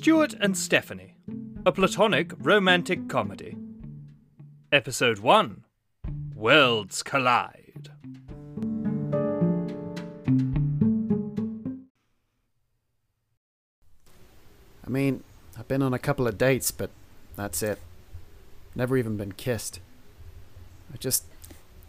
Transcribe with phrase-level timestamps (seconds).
[0.00, 1.12] Stuart and Stephanie,
[1.66, 3.54] a platonic romantic comedy.
[4.72, 5.62] Episode 1
[6.34, 7.90] Worlds Collide.
[14.82, 15.22] I mean,
[15.58, 16.88] I've been on a couple of dates, but
[17.36, 17.78] that's it.
[18.74, 19.80] Never even been kissed.
[20.94, 21.24] I just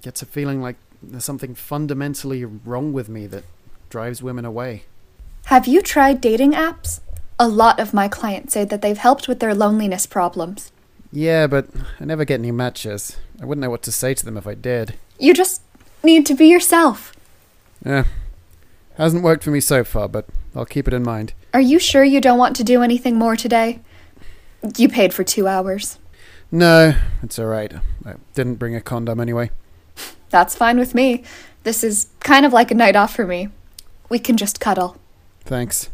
[0.01, 3.45] gets a feeling like there's something fundamentally wrong with me that
[3.89, 4.83] drives women away.
[5.45, 6.99] Have you tried dating apps?
[7.41, 10.71] A lot of my clients say that they've helped with their loneliness problems.
[11.11, 11.67] Yeah, but
[11.99, 13.17] I never get any matches.
[13.41, 14.93] I wouldn't know what to say to them if I did.
[15.17, 15.63] You just
[16.03, 17.13] need to be yourself.
[17.83, 18.03] Yeah.
[18.95, 21.33] Hasn't worked for me so far, but I'll keep it in mind.
[21.51, 23.79] Are you sure you don't want to do anything more today?
[24.77, 25.97] You paid for two hours.
[26.51, 27.73] No, it's alright.
[28.05, 29.49] I didn't bring a condom anyway.
[30.29, 31.23] That's fine with me.
[31.63, 33.49] This is kind of like a night off for me.
[34.09, 34.97] We can just cuddle.
[35.43, 35.89] Thanks.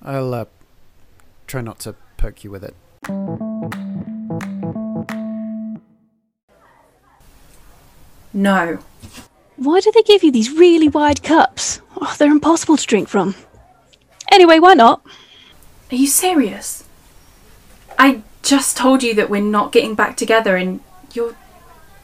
[0.00, 0.44] I'll, uh,
[1.46, 2.74] try not to poke you with it.
[8.32, 8.78] No.
[9.56, 11.80] Why do they give you these really wide cups?
[11.98, 13.34] Oh, they're impossible to drink from.
[14.30, 15.00] Anyway, why not?
[15.90, 16.84] Are you serious?
[17.98, 20.80] I just told you that we're not getting back together and
[21.14, 21.34] you're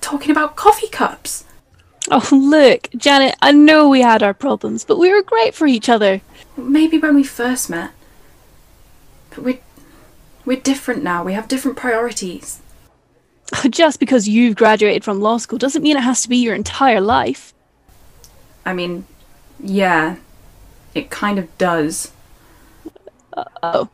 [0.00, 1.44] talking about coffee cups.
[2.10, 5.88] Oh, look, Janet, I know we had our problems, but we were great for each
[5.88, 6.20] other.
[6.56, 7.90] Maybe when we first met.
[9.34, 9.58] But we're
[10.44, 11.24] we're different now.
[11.24, 12.60] We have different priorities.
[13.70, 17.00] Just because you've graduated from law school doesn't mean it has to be your entire
[17.00, 17.54] life.
[18.64, 19.06] I mean,
[19.62, 20.16] yeah.
[20.94, 22.12] It kind of does.
[23.62, 23.88] Oh.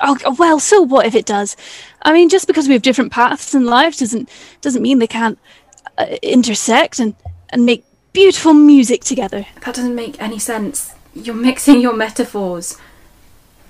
[0.00, 1.56] Oh, well, so what if it does?
[2.02, 4.28] I mean, just because we have different paths in life doesn't
[4.60, 5.38] doesn't mean they can't
[5.96, 7.14] uh, intersect and
[7.48, 9.46] and make beautiful music together.
[9.64, 10.92] That doesn't make any sense.
[11.14, 12.78] You're mixing your metaphors.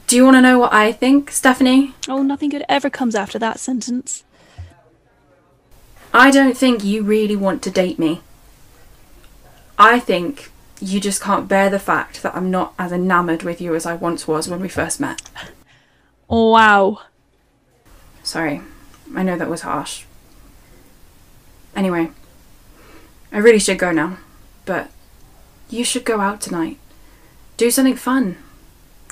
[0.07, 1.95] Do you want to know what I think, Stephanie?
[2.09, 4.23] Oh, nothing good ever comes after that sentence.
[6.15, 8.21] I don't think you really want to date me.
[9.77, 10.51] I think
[10.81, 13.95] you just can't bear the fact that I'm not as enamoured with you as I
[13.95, 15.23] once was when we first met.
[16.31, 17.01] Oh wow.
[18.23, 18.61] Sorry,
[19.15, 20.05] I know that was harsh.
[21.75, 22.11] Anyway,
[23.33, 24.19] I really should go now,
[24.65, 24.91] but
[25.69, 26.79] you should go out tonight.
[27.57, 28.39] Do something fun.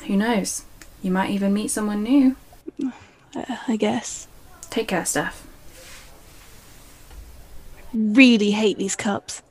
[0.06, 0.64] Who knows?
[1.04, 2.34] You might even meet someone new.
[2.82, 2.90] Uh,
[3.68, 4.26] I guess.
[4.70, 5.46] Take care, Steph.
[7.92, 9.42] Really hate these cups.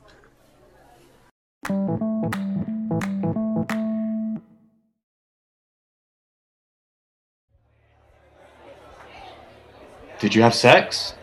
[10.18, 11.14] Did you have sex?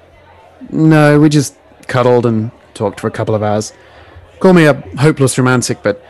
[0.70, 3.74] No, we just cuddled and talked for a couple of hours.
[4.40, 6.02] Call me a hopeless romantic, but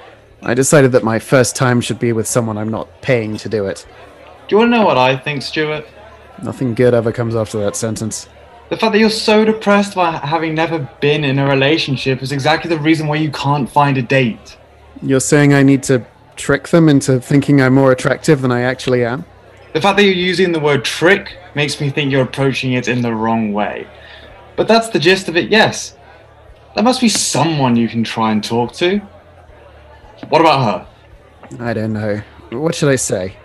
[0.44, 3.66] I decided that my first time should be with someone I'm not paying to do
[3.66, 3.88] it.
[4.52, 5.88] Do you want to know what I think, Stuart?
[6.44, 8.28] Nothing good ever comes after that sentence.
[8.68, 12.68] The fact that you're so depressed by having never been in a relationship is exactly
[12.68, 14.58] the reason why you can't find a date.
[15.02, 19.06] You're saying I need to trick them into thinking I'm more attractive than I actually
[19.06, 19.24] am?
[19.72, 23.02] The fact that you're using the word trick makes me think you're approaching it in
[23.02, 23.88] the wrong way.
[24.58, 25.96] But that's the gist of it, yes.
[26.76, 28.98] There must be someone you can try and talk to.
[30.28, 30.90] What about
[31.58, 31.64] her?
[31.66, 32.22] I don't know.
[32.50, 33.38] What should I say?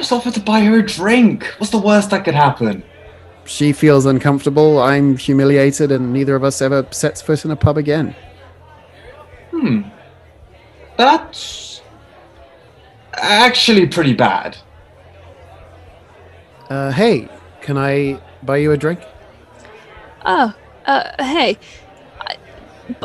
[0.00, 1.44] Just offer to buy her a drink.
[1.58, 2.82] What's the worst that could happen?
[3.44, 7.76] She feels uncomfortable, I'm humiliated, and neither of us ever sets foot in a pub
[7.76, 8.16] again.
[9.50, 9.82] Hmm.
[10.96, 11.82] That's
[13.12, 14.56] actually pretty bad.
[16.70, 17.28] Uh, hey,
[17.60, 19.00] can I buy you a drink?
[20.24, 20.54] Oh,
[20.86, 21.58] uh, hey.
[22.22, 22.36] I,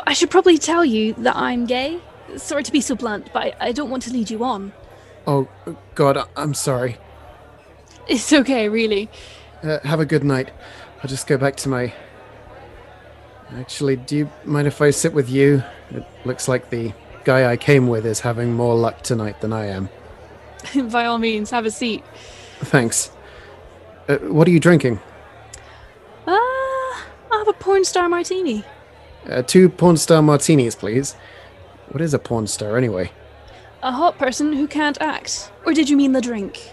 [0.08, 2.00] I should probably tell you that I'm gay.
[2.38, 4.72] Sorry to be so blunt, but I, I don't want to lead you on.
[5.28, 5.48] Oh,
[5.96, 6.98] God, I'm sorry.
[8.08, 9.10] It's okay, really.
[9.64, 10.52] Uh, have a good night.
[11.02, 11.94] I'll just go back to my.
[13.56, 15.64] Actually, do you mind if I sit with you?
[15.92, 16.94] It looks like the
[17.24, 19.90] guy I came with is having more luck tonight than I am.
[20.92, 22.04] By all means, have a seat.
[22.60, 23.12] Thanks.
[24.08, 25.00] Uh, what are you drinking?
[26.28, 26.32] Uh,
[27.32, 28.64] I'll have a porn star martini.
[29.28, 31.16] Uh, two porn star martinis, please.
[31.90, 33.12] What is a porn star, anyway?
[33.86, 35.52] A hot person who can't act.
[35.64, 36.72] Or did you mean the drink?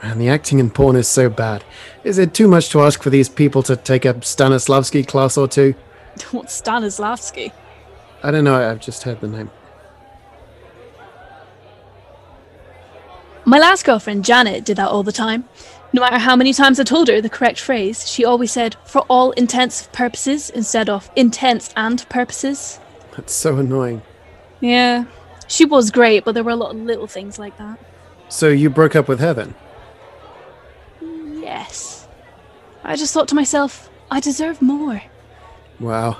[0.00, 1.64] And the acting in porn is so bad.
[2.04, 5.48] Is it too much to ask for these people to take a Stanislavski class or
[5.48, 5.74] two?
[6.30, 7.50] What's Stanislavski?
[8.22, 9.50] I don't know, I've just heard the name.
[13.44, 15.48] My last girlfriend, Janet, did that all the time.
[15.92, 19.00] No matter how many times I told her the correct phrase, she always said, for
[19.10, 22.78] all intents and purposes, instead of intents and purposes.
[23.16, 24.02] That's so annoying.
[24.60, 25.06] Yeah,
[25.52, 27.78] she was great, but there were a lot of little things like that.
[28.28, 29.54] So you broke up with her then?
[31.02, 32.08] yes.
[32.84, 35.02] I just thought to myself, I deserve more.
[35.78, 36.18] Wow.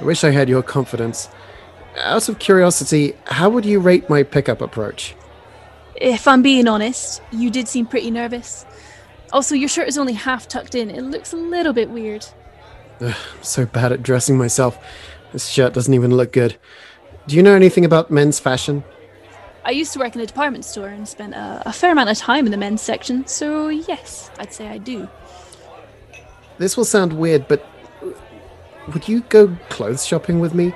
[0.00, 1.28] I wish I had your confidence.
[1.98, 5.14] Out of curiosity, how would you rate my pickup approach?
[5.96, 8.64] If I'm being honest, you did seem pretty nervous.
[9.32, 10.90] Also, your shirt is only half tucked in.
[10.90, 12.26] It looks a little bit weird.
[13.00, 14.78] I'm so bad at dressing myself.
[15.32, 16.56] This shirt doesn't even look good.
[17.26, 18.84] Do you know anything about men's fashion?
[19.64, 22.16] I used to work in a department store and spent a, a fair amount of
[22.16, 25.08] time in the men's section, so yes, I'd say I do.
[26.58, 27.66] This will sound weird, but
[28.92, 30.72] would you go clothes shopping with me?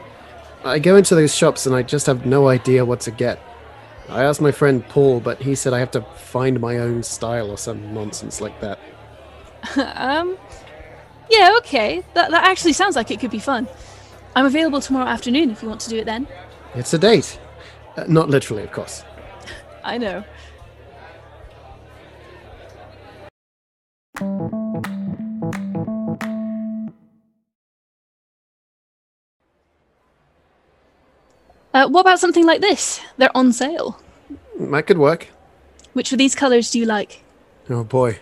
[0.65, 3.39] I go into those shops and I just have no idea what to get.
[4.09, 7.51] I asked my friend Paul, but he said I have to find my own style
[7.51, 8.81] or some nonsense like that.
[9.95, 10.37] um,
[11.31, 12.03] yeah, okay.
[12.15, 13.69] That, that actually sounds like it could be fun.
[14.37, 16.29] I'm available tomorrow afternoon if you want to do it then.
[16.75, 17.39] It's a date.
[17.97, 19.05] Uh, not literally, of course.
[19.83, 20.25] I know.
[31.73, 33.01] Uh, what about something like this?
[33.17, 34.01] They're on sale.
[34.59, 35.29] That could work.
[35.93, 37.25] Which of these colours do you like?
[37.69, 38.19] Oh boy.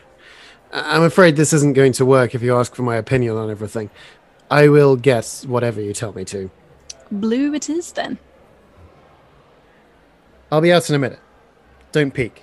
[0.72, 3.90] I'm afraid this isn't going to work if you ask for my opinion on everything.
[4.50, 6.50] I will guess whatever you tell me to.
[7.10, 8.18] Blue it is then.
[10.50, 11.20] I'll be out in a minute.
[11.92, 12.42] Don't peek.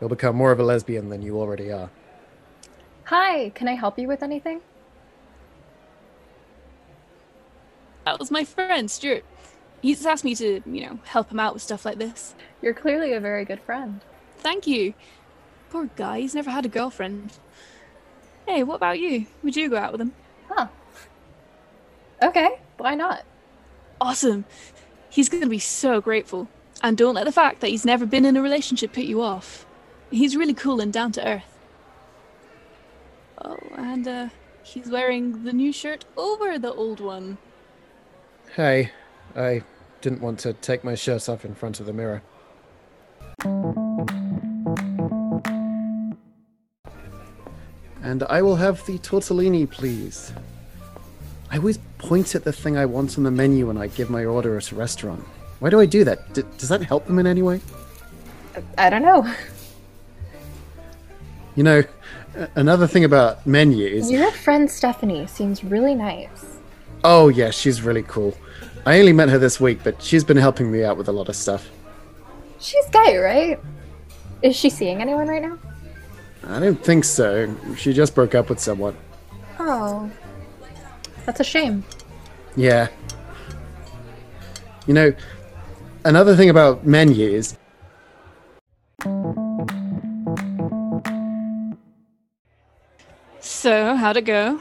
[0.00, 1.90] You'll become more of a lesbian than you already are.
[3.04, 4.60] Hi, can I help you with anything?
[8.04, 9.24] That was my friend, Stuart.
[9.80, 12.34] He's asked me to, you know, help him out with stuff like this.
[12.60, 14.00] You're clearly a very good friend.
[14.38, 14.94] Thank you.
[15.70, 17.38] Poor guy, he's never had a girlfriend.
[18.46, 19.26] Hey, what about you?
[19.42, 20.12] Would you go out with him?
[22.20, 22.28] Huh.
[22.28, 23.24] Okay, why not?
[24.00, 24.44] Awesome.
[25.08, 26.48] He's going to be so grateful.
[26.82, 29.66] And don't let the fact that he's never been in a relationship put you off.
[30.10, 31.58] He's really cool and down to earth.
[33.42, 34.28] Oh, and uh,
[34.62, 37.38] he's wearing the new shirt over the old one.
[38.54, 38.92] Hey,
[39.34, 39.62] I
[40.00, 42.22] didn't want to take my shirt off in front of the mirror.
[48.02, 50.32] And I will have the tortellini, please.
[51.50, 54.24] I always point at the thing I want on the menu when I give my
[54.24, 55.24] order at a restaurant.
[55.60, 56.32] Why do I do that?
[56.34, 57.60] D- does that help them in any way?
[58.76, 59.32] I don't know.
[61.54, 61.82] You know,
[62.54, 64.10] another thing about menus.
[64.10, 66.58] Your friend Stephanie seems really nice.
[67.04, 68.36] Oh, yeah, she's really cool.
[68.84, 71.28] I only met her this week, but she's been helping me out with a lot
[71.28, 71.68] of stuff.
[72.58, 73.58] She's gay, right?
[74.42, 75.58] Is she seeing anyone right now?
[76.46, 77.54] I don't think so.
[77.76, 78.96] She just broke up with someone.
[79.58, 80.10] Oh.
[81.26, 81.84] That's a shame.
[82.56, 82.88] Yeah.
[84.86, 85.12] You know,
[86.04, 87.58] another thing about menus.
[93.40, 94.60] So, how'd it go?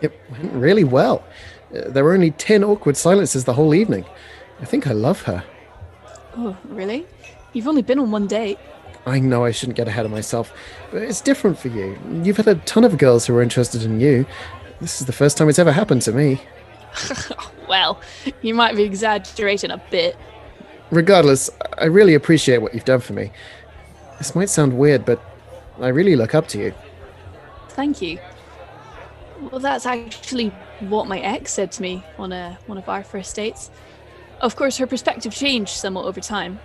[0.00, 1.24] It went really well.
[1.74, 4.04] Uh, there were only 10 awkward silences the whole evening.
[4.60, 5.44] I think I love her.
[6.36, 7.06] Oh, really?
[7.52, 8.58] You've only been on one date.
[9.06, 10.52] I know I shouldn't get ahead of myself,
[10.90, 11.98] but it's different for you.
[12.22, 14.26] You've had a ton of girls who are interested in you.
[14.80, 16.40] This is the first time it's ever happened to me.
[17.68, 18.00] Well,
[18.42, 20.16] you might be exaggerating a bit.
[20.90, 23.32] Regardless, I really appreciate what you've done for me.
[24.18, 25.20] This might sound weird, but
[25.80, 26.74] I really look up to you.
[27.70, 28.18] Thank you.
[29.50, 30.48] Well, that's actually
[30.80, 33.70] what my ex said to me on a, one of our first dates.
[34.40, 36.60] Of course, her perspective changed somewhat over time.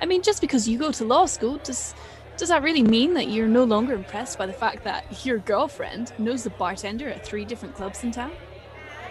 [0.00, 1.94] I mean, just because you go to law school, does
[2.42, 6.12] does that really mean that you're no longer impressed by the fact that your girlfriend
[6.18, 8.32] knows the bartender at three different clubs in town?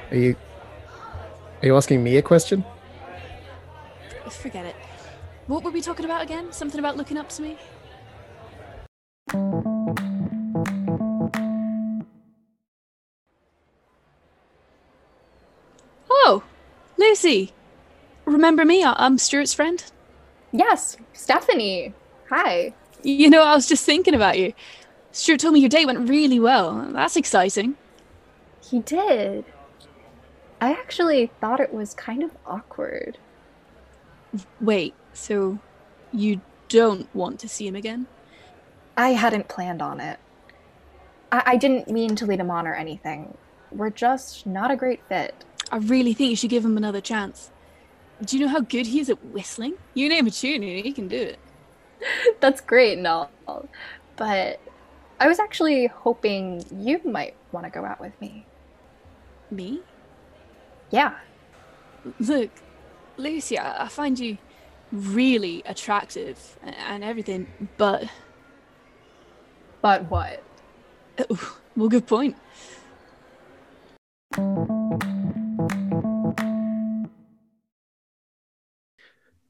[0.09, 0.35] Are you.
[1.61, 2.65] Are you asking me a question?
[4.29, 4.75] Forget it.
[5.47, 6.51] What were we talking about again?
[6.51, 7.57] Something about looking up to me?
[16.09, 16.43] Oh,
[16.97, 17.53] Lucy.
[18.25, 18.83] Remember me?
[18.83, 19.81] I- I'm um, Stuart's friend.
[20.51, 21.93] Yes, Stephanie.
[22.29, 22.73] Hi.
[23.03, 24.53] You know, I was just thinking about you.
[25.11, 26.87] Stuart told me your date went really well.
[26.91, 27.75] That's exciting.
[28.63, 29.45] He did.
[30.61, 33.17] I actually thought it was kind of awkward.
[34.59, 35.59] Wait, so
[36.13, 38.07] you don't want to see him again?
[38.95, 40.19] I hadn't planned on it.
[41.31, 43.37] I, I didn't mean to lead him on or anything.
[43.71, 45.33] We're just not a great fit.
[45.71, 47.51] I really think you should give him another chance.
[48.23, 49.73] Do you know how good he is at whistling?
[49.93, 51.39] You name a tune and he can do it.
[52.39, 53.31] That's great and all.
[54.15, 54.59] But
[55.19, 58.45] I was actually hoping you might want to go out with me.
[59.49, 59.81] Me?
[60.89, 61.15] Yeah.
[62.19, 62.49] Look,
[63.17, 64.37] Lucia, I, I find you
[64.91, 68.09] really attractive and everything, but
[69.81, 70.43] But what?
[71.29, 72.35] Oh, well, good point.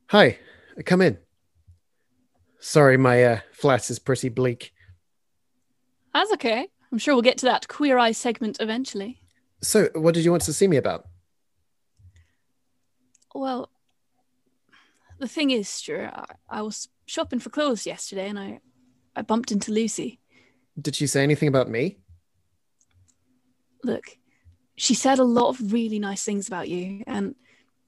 [0.07, 0.39] Hi,
[0.85, 1.17] come in.
[2.61, 4.71] Sorry, my uh, flat is pretty bleak.
[6.13, 6.67] That's okay.
[6.91, 9.19] I'm sure we'll get to that queer eye segment eventually.
[9.63, 11.07] So, what did you want to see me about?
[13.33, 13.71] Well,
[15.17, 18.59] the thing is, Stuart, I, I was shopping for clothes yesterday and I,
[19.15, 20.19] I bumped into Lucy.
[20.79, 21.97] Did she say anything about me?
[23.83, 24.05] Look,
[24.75, 27.33] she said a lot of really nice things about you, and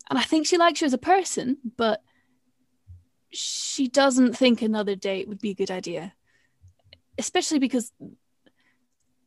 [0.10, 2.02] and I think she likes you as a person, but
[3.34, 6.14] she doesn't think another date would be a good idea,
[7.18, 7.92] especially because,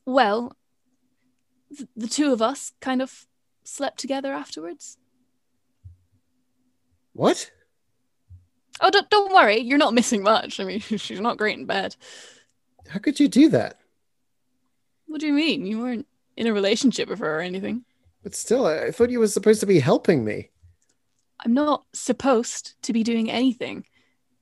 [0.05, 0.57] well,
[1.77, 3.27] th- the two of us kind of
[3.65, 4.97] slept together afterwards.
[7.13, 7.51] What?
[8.81, 10.61] Oh, don't, don't worry, you're not missing much.
[10.61, 11.97] I mean, she's not great in bed.
[12.89, 13.81] How could you do that?
[15.07, 15.67] What do you mean?
[15.67, 17.85] You weren't in a relationship with her or anything.
[18.23, 20.51] But still, I I thought you were supposed to be helping me.
[21.45, 23.85] I'm not supposed to be doing anything.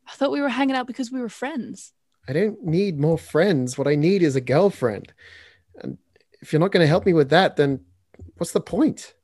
[0.07, 1.93] I thought we were hanging out because we were friends.
[2.29, 3.77] I don't need more friends.
[3.77, 5.13] What I need is a girlfriend.
[5.77, 5.99] And
[6.41, 7.81] if you're not going to help me with that, then
[8.37, 9.15] what's the point?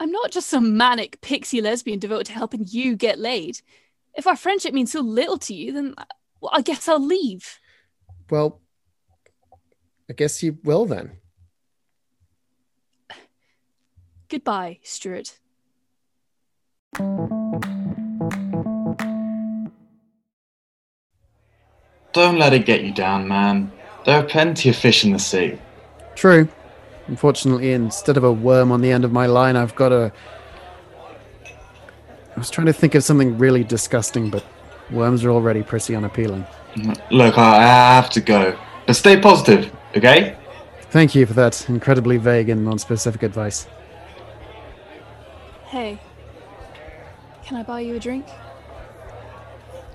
[0.00, 3.60] I'm not just some manic pixie lesbian devoted to helping you get laid.
[4.14, 6.04] If our friendship means so little to you, then uh,
[6.40, 7.58] well, I guess I'll leave.
[8.30, 8.60] Well,
[10.08, 11.18] I guess you will then.
[14.28, 15.38] Goodbye, Stuart.
[22.12, 23.70] Don't let it get you down, man.
[24.04, 25.58] There are plenty of fish in the sea.
[26.16, 26.48] True.
[27.06, 30.12] Unfortunately, instead of a worm on the end of my line, I've got a.
[31.44, 34.44] I was trying to think of something really disgusting, but
[34.90, 36.46] worms are already pretty unappealing.
[37.10, 38.58] Look, I I have to go.
[38.86, 40.36] But stay positive, okay?
[40.90, 43.66] Thank you for that incredibly vague and non-specific advice.
[45.66, 46.00] Hey,
[47.44, 48.26] can I buy you a drink?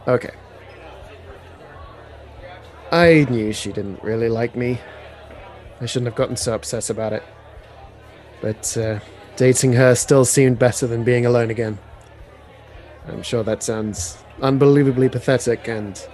[0.08, 0.32] Okay.
[2.96, 4.80] I knew she didn't really like me.
[5.82, 7.24] I shouldn't have gotten so upset about it.
[8.42, 9.00] But uh,
[9.36, 11.78] dating her still seemed better than being alone again.
[13.10, 16.08] I'm sure that sounds unbelievably pathetic, and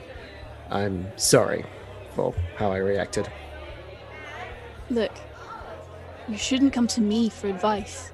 [0.71, 1.65] I'm sorry
[2.15, 3.31] for how I reacted.
[4.89, 5.11] Look,
[6.27, 8.09] you shouldn't come to me for advice.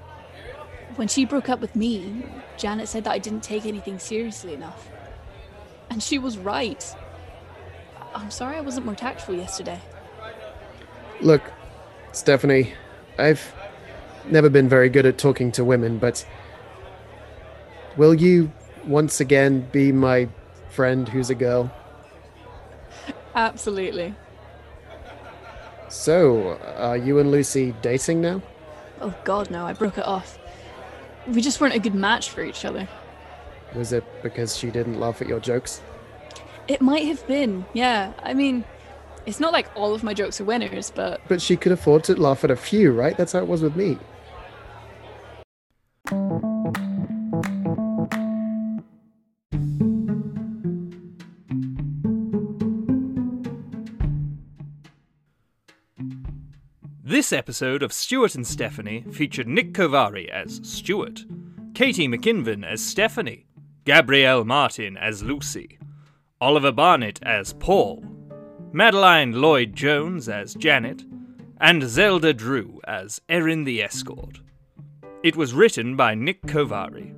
[0.97, 2.25] When she broke up with me,
[2.57, 4.89] Janet said that I didn't take anything seriously enough.
[5.89, 6.83] And she was right.
[8.17, 9.79] I'm sorry I wasn't more tactful yesterday.
[11.21, 11.43] Look,
[12.11, 12.73] Stephanie,
[13.19, 13.53] I've
[14.29, 16.25] never been very good at talking to women, but
[17.95, 18.51] will you
[18.85, 20.29] once again be my
[20.69, 21.71] friend who's a girl?
[23.35, 24.15] Absolutely.
[25.89, 28.41] So, are you and Lucy dating now?
[28.99, 30.39] Oh god, no, I broke it off.
[31.27, 32.87] We just weren't a good match for each other.
[33.75, 35.81] Was it because she didn't laugh at your jokes?
[36.67, 38.11] It might have been, yeah.
[38.21, 38.65] I mean,
[39.25, 42.15] it's not like all of my jokes are winners, but But she could afford to
[42.15, 43.15] laugh at a few, right?
[43.15, 43.97] That's how it was with me.
[57.03, 61.23] This episode of Stuart and Stephanie featured Nick Kovari as Stuart,
[61.73, 63.47] Katie McKinven as Stephanie,
[63.85, 65.76] Gabrielle Martin as Lucy,
[66.39, 68.05] Oliver Barnett as Paul,
[68.71, 71.03] Madeline Lloyd Jones as Janet,
[71.59, 74.41] and Zelda Drew as Erin the Escort.
[75.23, 77.15] It was written by Nick Kovari.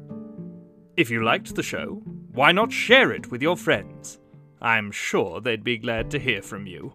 [0.96, 4.20] If you liked the show, why not share it with your friends?
[4.62, 6.94] I'm sure they'd be glad to hear from you.